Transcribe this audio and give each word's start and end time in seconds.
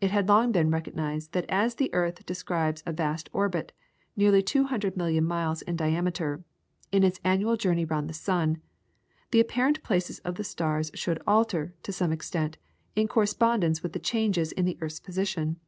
It 0.00 0.10
had 0.10 0.26
long 0.28 0.50
been 0.50 0.72
recognised 0.72 1.30
that 1.30 1.44
as 1.48 1.76
the 1.76 1.94
earth 1.94 2.26
describes 2.26 2.82
a 2.86 2.92
vast 2.92 3.30
orbit, 3.32 3.72
nearly 4.16 4.42
two 4.42 4.64
hundred 4.64 4.96
million 4.96 5.24
miles 5.24 5.62
in 5.62 5.76
diameter, 5.76 6.42
in 6.90 7.04
its 7.04 7.20
annual 7.22 7.56
journey 7.56 7.84
round 7.84 8.10
the 8.10 8.14
sun, 8.14 8.60
the 9.30 9.38
apparent 9.38 9.80
places 9.84 10.18
of 10.18 10.34
the 10.34 10.42
stars 10.42 10.90
should 10.94 11.22
alter, 11.24 11.72
to 11.84 11.92
some 11.92 12.10
extent, 12.10 12.58
in 12.96 13.06
correspondence 13.06 13.80
with 13.80 13.92
the 13.92 14.00
changes 14.00 14.50
in 14.50 14.64
the 14.64 14.76
earth's 14.80 14.98
position. 14.98 15.60